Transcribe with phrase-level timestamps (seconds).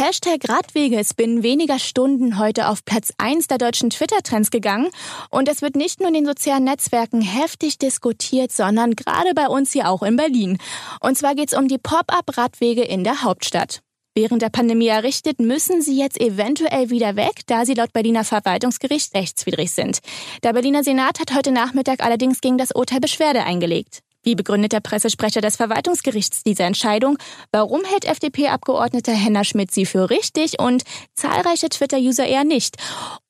[0.00, 4.88] Hashtag Radwege ist binnen weniger Stunden heute auf Platz 1 der deutschen Twitter-Trends gegangen.
[5.28, 9.72] Und es wird nicht nur in den sozialen Netzwerken heftig diskutiert, sondern gerade bei uns
[9.72, 10.56] hier auch in Berlin.
[11.00, 13.82] Und zwar geht es um die Pop-up-Radwege in der Hauptstadt.
[14.14, 19.14] Während der Pandemie errichtet, müssen sie jetzt eventuell wieder weg, da sie laut Berliner Verwaltungsgericht
[19.14, 19.98] rechtswidrig sind.
[20.42, 24.00] Der Berliner Senat hat heute Nachmittag allerdings gegen das Urteil Beschwerde eingelegt.
[24.22, 27.16] Wie begründet der Pressesprecher des Verwaltungsgerichts diese Entscheidung?
[27.52, 30.82] Warum hält FDP-Abgeordneter Henner Schmidt sie für richtig und
[31.14, 32.76] zahlreiche Twitter-User eher nicht?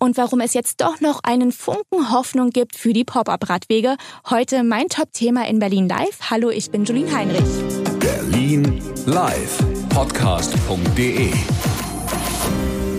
[0.00, 3.96] Und warum es jetzt doch noch einen Funken Hoffnung gibt für die Pop-up-Radwege?
[4.28, 6.18] Heute mein Top-Thema in Berlin Live.
[6.30, 7.44] Hallo, ich bin Julien Heinrich.
[8.00, 9.58] Berlin Live
[9.90, 11.30] podcast.de.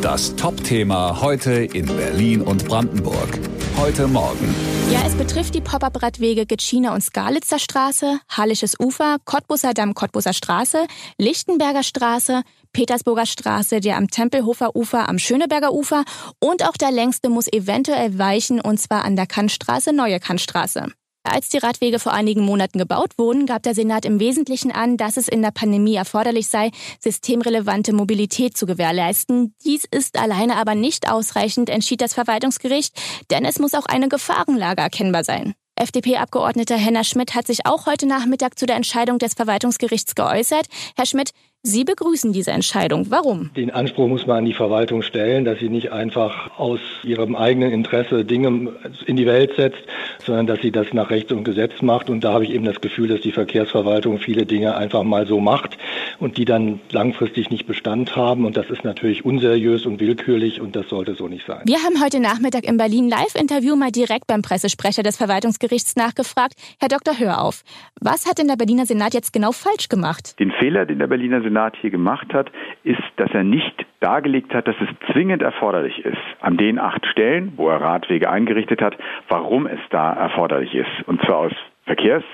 [0.00, 3.40] Das Top-Thema heute in Berlin und Brandenburg.
[3.76, 4.54] Heute Morgen.
[4.92, 10.86] Ja, es betrifft die Pop-up-Radwege Getschiner und Skalitzer Straße, Hallisches Ufer, Cottbuser Damm, Cottbuser Straße,
[11.18, 12.42] Lichtenberger Straße,
[12.72, 16.04] Petersburger Straße, der am Tempelhofer Ufer, am Schöneberger Ufer
[16.38, 20.92] und auch der längste muss eventuell weichen und zwar an der Kantstraße, Neue Kantstraße.
[21.26, 25.16] Als die Radwege vor einigen Monaten gebaut wurden, gab der Senat im Wesentlichen an, dass
[25.16, 29.54] es in der Pandemie erforderlich sei, systemrelevante Mobilität zu gewährleisten.
[29.64, 32.94] Dies ist alleine aber nicht ausreichend, entschied das Verwaltungsgericht,
[33.30, 35.54] denn es muss auch eine Gefahrenlage erkennbar sein.
[35.76, 40.66] FDP-Abgeordneter Henner Schmidt hat sich auch heute Nachmittag zu der Entscheidung des Verwaltungsgerichts geäußert.
[40.94, 41.30] Herr Schmidt,
[41.66, 43.06] Sie begrüßen diese Entscheidung.
[43.08, 43.50] Warum?
[43.56, 47.72] Den Anspruch muss man an die Verwaltung stellen, dass sie nicht einfach aus ihrem eigenen
[47.72, 48.74] Interesse Dinge
[49.06, 49.82] in die Welt setzt,
[50.22, 52.10] sondern dass sie das nach Recht und Gesetz macht.
[52.10, 55.40] Und da habe ich eben das Gefühl, dass die Verkehrsverwaltung viele Dinge einfach mal so
[55.40, 55.78] macht
[56.18, 58.44] und die dann langfristig nicht Bestand haben.
[58.44, 61.62] Und das ist natürlich unseriös und willkürlich und das sollte so nicht sein.
[61.64, 66.56] Wir haben heute Nachmittag im Berlin Live-Interview mal direkt beim Pressesprecher des Verwaltungsgerichts nachgefragt.
[66.78, 67.18] Herr Dr.
[67.18, 67.62] Hör auf.
[68.02, 70.38] Was hat denn der Berliner Senat jetzt genau falsch gemacht?
[70.38, 72.50] Den Fehler, den der Berliner Senat Senat hier gemacht hat,
[72.82, 77.52] ist, dass er nicht dargelegt hat, dass es zwingend erforderlich ist, an den acht Stellen,
[77.56, 81.06] wo er Radwege eingerichtet hat, warum es da erforderlich ist.
[81.06, 81.52] Und zwar aus
[81.86, 82.24] Verkehrs-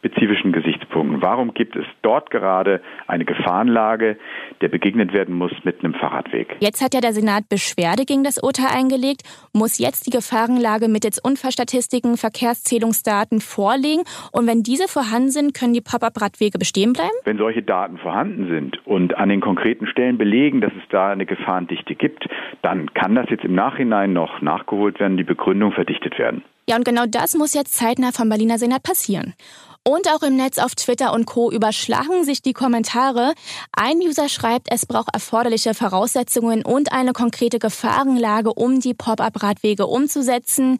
[0.00, 1.20] spezifischen Gesichtspunkten.
[1.20, 4.18] Warum gibt es dort gerade eine Gefahrenlage,
[4.62, 6.56] der begegnet werden muss mit einem Fahrradweg?
[6.60, 9.22] Jetzt hat ja der Senat Beschwerde gegen das Urteil eingelegt,
[9.52, 14.02] muss jetzt die Gefahrenlage mittels Unfallstatistiken, Verkehrszählungsdaten vorlegen
[14.32, 17.10] und wenn diese vorhanden sind, können die Pop-up-Radwege bestehen bleiben?
[17.24, 21.26] Wenn solche Daten vorhanden sind und an den konkreten Stellen belegen, dass es da eine
[21.26, 22.26] Gefahrendichte gibt,
[22.62, 26.42] dann kann das jetzt im Nachhinein noch nachgeholt werden, die Begründung verdichtet werden.
[26.70, 29.34] Ja, und genau das muss jetzt zeitnah vom Berliner Senat passieren.
[29.82, 31.50] Und auch im Netz auf Twitter und Co.
[31.50, 33.32] überschlagen sich die Kommentare.
[33.72, 40.78] Ein User schreibt, es braucht erforderliche Voraussetzungen und eine konkrete Gefahrenlage, um die Pop-up-Radwege umzusetzen.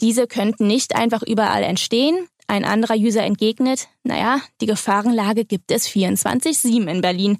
[0.00, 2.26] Diese könnten nicht einfach überall entstehen.
[2.48, 7.38] Ein anderer User entgegnet, naja, die Gefahrenlage gibt es 24-7 in Berlin.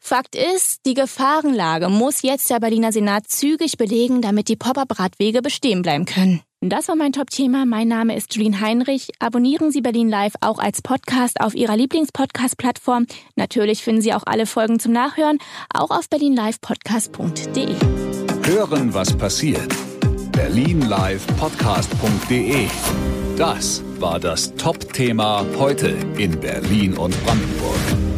[0.00, 5.82] Fakt ist, die Gefahrenlage muss jetzt der Berliner Senat zügig belegen, damit die Pop-up-Radwege bestehen
[5.82, 6.42] bleiben können.
[6.64, 7.66] Das war mein Top-Thema.
[7.66, 9.10] Mein Name ist Julien Heinrich.
[9.18, 13.08] Abonnieren Sie Berlin Live auch als Podcast auf Ihrer Lieblingspodcast-Plattform.
[13.34, 15.38] Natürlich finden Sie auch alle Folgen zum Nachhören,
[15.74, 17.74] auch auf berlinlivepodcast.de.
[18.44, 19.74] Hören, was passiert.
[20.30, 22.68] Berlinlivepodcast.de.
[23.36, 28.11] Das war das Top-Thema heute in Berlin und Brandenburg.